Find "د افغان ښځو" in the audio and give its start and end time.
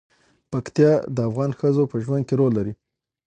1.15-1.83